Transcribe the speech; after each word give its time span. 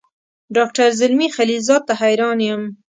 ډاکټر 0.55 0.89
زلمي 0.99 1.29
خلیلزاد 1.35 1.81
ته 1.87 1.93
حیران 2.01 2.37
یم. 2.47 2.61